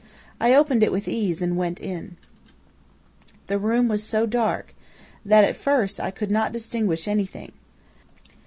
"I 0.39 0.55
opened 0.55 0.81
it 0.81 0.91
with 0.91 1.07
ease 1.07 1.43
and 1.43 1.55
went 1.55 1.79
in. 1.79 2.17
"The 3.45 3.59
room 3.59 3.87
was 3.87 4.03
so 4.03 4.25
dark 4.25 4.73
that 5.23 5.43
at 5.43 5.55
first 5.55 5.99
I 5.99 6.09
could 6.09 6.31
not 6.31 6.51
distinguish 6.51 7.07
anything. 7.07 7.51